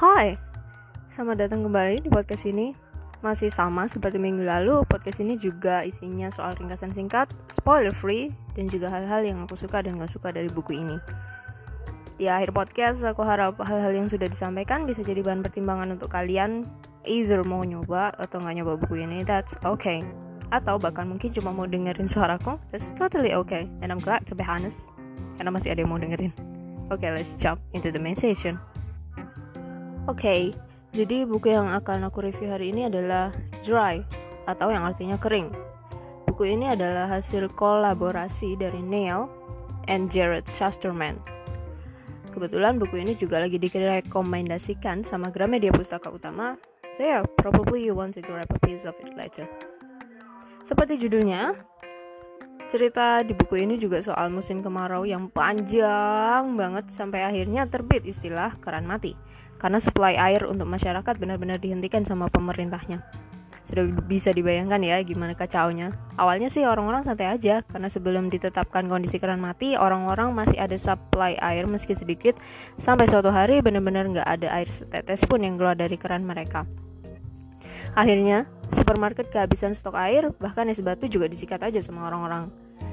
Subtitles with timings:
[0.00, 0.40] Hai,
[1.12, 2.72] selamat datang kembali di podcast ini.
[3.20, 8.64] Masih sama seperti minggu lalu, podcast ini juga isinya soal ringkasan singkat, spoiler free, dan
[8.72, 10.96] juga hal-hal yang aku suka dan gak suka dari buku ini.
[12.16, 16.64] Di akhir podcast, aku harap hal-hal yang sudah disampaikan bisa jadi bahan pertimbangan untuk kalian
[17.04, 20.00] either mau nyoba atau nggak nyoba buku ini, that's okay.
[20.48, 23.68] Atau bahkan mungkin cuma mau dengerin suaraku, that's totally okay.
[23.84, 24.96] And I'm glad to be honest,
[25.36, 26.32] karena masih ada yang mau dengerin.
[26.88, 28.56] Okay, let's jump into the main session.
[30.10, 30.42] Oke, okay,
[30.90, 33.30] jadi buku yang akan aku review hari ini adalah
[33.62, 34.02] Dry
[34.42, 35.54] atau yang artinya kering.
[36.26, 39.30] Buku ini adalah hasil kolaborasi dari Neil
[39.86, 41.14] and Jared Shusterman.
[42.34, 46.58] Kebetulan buku ini juga lagi direkomendasikan sama Gramedia Pustaka Utama,
[46.90, 49.46] so yeah, probably you want to grab a piece of it later.
[50.66, 51.54] Seperti judulnya,
[52.66, 58.58] cerita di buku ini juga soal musim kemarau yang panjang banget sampai akhirnya terbit istilah
[58.58, 59.14] keran mati
[59.60, 63.04] karena supply air untuk masyarakat benar-benar dihentikan sama pemerintahnya.
[63.60, 65.92] Sudah bisa dibayangkan ya gimana kacaunya.
[66.16, 71.36] Awalnya sih orang-orang santai aja karena sebelum ditetapkan kondisi keran mati, orang-orang masih ada supply
[71.38, 72.40] air meski sedikit
[72.80, 76.64] sampai suatu hari benar-benar nggak ada air setetes pun yang keluar dari keran mereka.
[77.92, 82.48] Akhirnya, supermarket kehabisan stok air, bahkan es batu juga disikat aja sama orang-orang.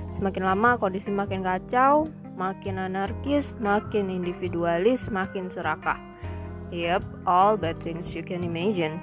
[0.09, 5.97] Semakin lama kondisi makin kacau, makin anarkis, makin individualis, makin serakah.
[6.71, 8.99] Yep, all bad things you can imagine.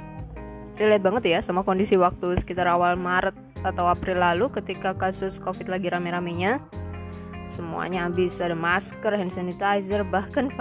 [0.77, 3.33] Relate banget ya sama kondisi waktu sekitar awal Maret
[3.65, 6.61] atau April lalu ketika kasus COVID lagi rame-ramenya.
[7.49, 10.53] Semuanya habis, ada masker, hand sanitizer, bahkan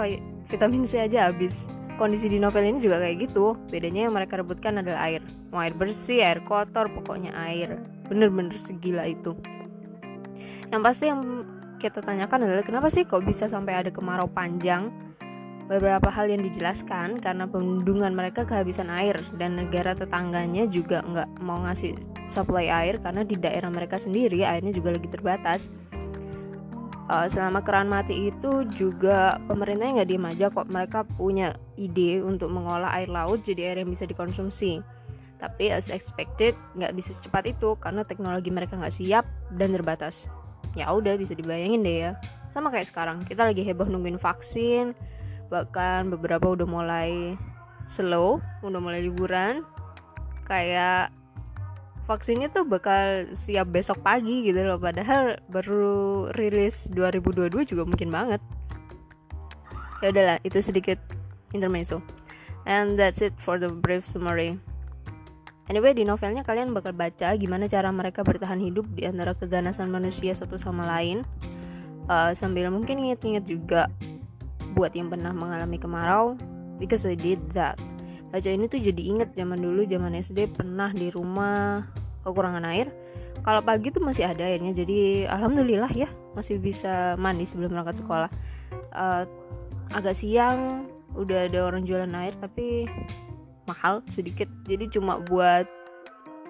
[0.48, 1.68] vitamin C aja habis.
[2.00, 3.54] Kondisi di novel ini juga kayak gitu.
[3.68, 5.22] Bedanya yang mereka rebutkan adalah air.
[5.52, 7.78] Mau air bersih, air kotor, pokoknya air.
[8.08, 9.36] Bener-bener segila itu.
[10.72, 11.20] Yang pasti yang
[11.78, 14.88] kita tanyakan adalah kenapa sih kok bisa sampai ada kemarau panjang
[15.64, 21.64] beberapa hal yang dijelaskan karena pendungan mereka kehabisan air dan negara tetangganya juga nggak mau
[21.64, 21.96] ngasih
[22.28, 25.72] supply air karena di daerah mereka sendiri airnya juga lagi terbatas.
[27.04, 32.48] Uh, selama keran mati itu juga pemerintahnya nggak diem aja kok mereka punya ide untuk
[32.48, 34.80] mengolah air laut jadi air yang bisa dikonsumsi.
[35.36, 40.32] Tapi as expected nggak bisa secepat itu karena teknologi mereka nggak siap dan terbatas.
[40.72, 42.12] Ya udah bisa dibayangin deh ya.
[42.56, 44.96] Sama kayak sekarang kita lagi heboh nungguin vaksin,
[45.48, 47.38] bahkan beberapa udah mulai
[47.88, 49.64] slow udah mulai liburan.
[50.44, 51.12] Kayak
[52.04, 54.76] vaksinnya tuh bakal siap besok pagi gitu loh.
[54.76, 58.40] Padahal baru rilis 2022 juga mungkin banget.
[60.04, 61.00] Ya udahlah itu sedikit
[61.56, 62.04] intermezzo.
[62.64, 64.56] And that's it for the brief summary.
[65.64, 70.36] Anyway, di novelnya kalian bakal baca gimana cara mereka bertahan hidup di antara keganasan manusia
[70.36, 71.24] satu sama lain.
[72.04, 73.88] Uh, sambil mungkin inget-inget juga
[74.74, 76.34] buat yang pernah mengalami kemarau
[76.82, 77.78] because I did that.
[78.34, 81.86] Baca ini tuh jadi inget zaman dulu zaman SD pernah di rumah
[82.26, 82.90] kekurangan air.
[83.46, 88.30] Kalau pagi tuh masih ada airnya jadi alhamdulillah ya masih bisa mandi sebelum berangkat sekolah.
[88.90, 89.22] Uh,
[89.94, 92.90] agak siang udah ada orang jualan air tapi
[93.70, 94.50] mahal sedikit.
[94.66, 95.70] Jadi cuma buat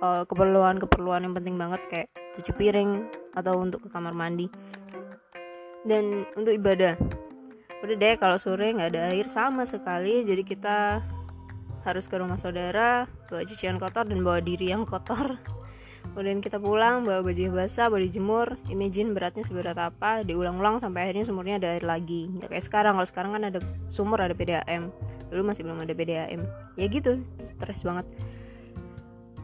[0.00, 3.06] uh, keperluan-keperluan yang penting banget kayak cuci piring
[3.36, 4.48] atau untuk ke kamar mandi.
[5.84, 6.96] Dan untuk ibadah
[7.84, 10.24] udah deh kalau sore nggak ada air sama sekali.
[10.24, 11.04] Jadi kita
[11.84, 15.36] harus ke rumah saudara bawa cucian kotor dan bawa diri yang kotor.
[16.04, 18.56] Kemudian kita pulang bawa baju basah bawa dijemur.
[18.72, 20.24] Imagine beratnya seberat apa?
[20.24, 22.32] Diulang-ulang sampai akhirnya sumurnya ada air lagi.
[22.32, 22.92] Nggak kayak sekarang.
[22.96, 23.60] Kalau sekarang kan ada
[23.92, 24.88] sumur ada PDAM
[25.34, 26.40] dulu masih belum ada PDAM
[26.78, 28.06] ya gitu stres banget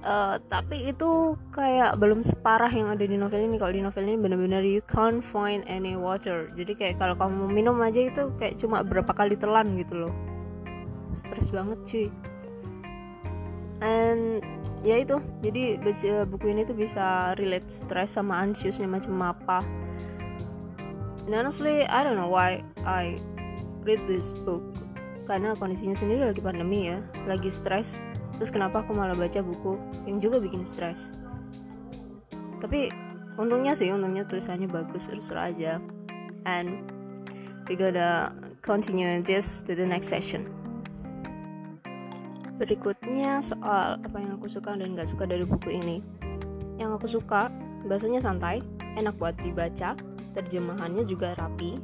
[0.00, 3.60] Uh, tapi itu kayak belum separah yang ada di novel ini.
[3.60, 6.48] Kalau di novel ini benar-benar you can't find any water.
[6.56, 10.14] Jadi kayak kalau kamu minum aja itu kayak cuma berapa kali telan gitu loh.
[11.12, 12.08] Stres banget cuy.
[13.84, 14.40] And
[14.80, 15.20] ya itu.
[15.44, 19.60] Jadi baca buku ini tuh bisa relate stress sama anxiousnya macam apa.
[21.28, 23.20] And honestly I don't know why I
[23.84, 24.64] read this book.
[25.28, 27.04] Karena kondisinya sendiri lagi pandemi ya.
[27.28, 28.00] Lagi stres
[28.40, 29.76] terus kenapa aku malah baca buku
[30.08, 31.12] yang juga bikin stres?
[32.56, 32.88] Tapi
[33.36, 35.76] untungnya sih untungnya tulisannya bagus terus aja.
[36.48, 36.88] And
[37.68, 38.32] we gotta
[38.64, 40.48] continue this to the next session.
[42.56, 46.00] Berikutnya soal apa yang aku suka dan gak suka dari buku ini.
[46.80, 47.52] Yang aku suka
[47.84, 48.64] bahasanya santai
[48.96, 49.96] enak buat dibaca
[50.32, 51.76] terjemahannya juga rapi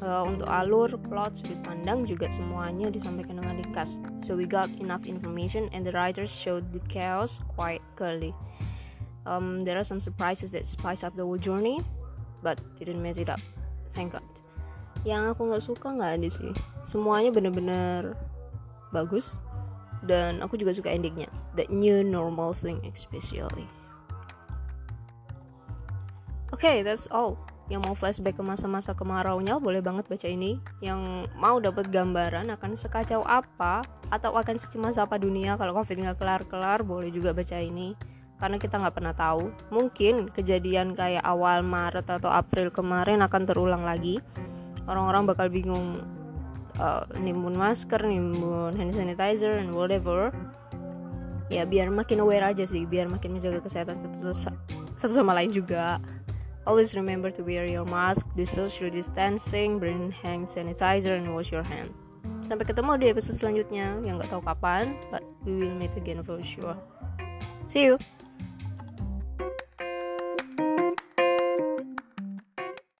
[0.00, 4.02] uh, untuk alur, plot, sudut pandang juga semuanya disampaikan dengan ringkas.
[4.18, 8.34] So we got enough information and the writers showed the chaos quite clearly.
[9.28, 11.84] Um, there are some surprises that spice up the whole journey,
[12.40, 13.42] but didn't mess it up.
[13.92, 14.24] Thank God.
[15.06, 16.52] Yang aku nggak suka nggak ada sih.
[16.82, 18.16] Semuanya bener-bener
[18.90, 19.36] bagus
[20.04, 21.26] dan aku juga suka endingnya
[21.58, 23.66] the new normal thing especially
[26.54, 27.36] okay, that's all
[27.68, 30.56] yang mau flashback ke masa-masa kemaraunya boleh banget baca ini.
[30.80, 36.16] Yang mau dapat gambaran akan sekacau apa atau akan secemas apa dunia kalau covid nggak
[36.16, 37.92] kelar-kelar boleh juga baca ini.
[38.40, 39.52] Karena kita nggak pernah tahu.
[39.68, 44.16] Mungkin kejadian kayak awal Maret atau April kemarin akan terulang lagi.
[44.88, 46.00] Orang-orang bakal bingung
[46.80, 50.32] uh, nimbun masker nimbun hand sanitizer and whatever.
[51.52, 54.36] Ya biar makin aware aja sih biar makin menjaga kesehatan satu,
[54.96, 55.96] satu sama lain juga
[56.66, 61.64] Always remember to wear your mask, do social distancing, bring hand sanitizer, and wash your
[61.64, 61.94] hand.
[62.44, 66.40] Sampai ketemu di episode selanjutnya yang gak tahu kapan, but we will meet again for
[66.40, 66.76] sure.
[67.68, 68.00] See you!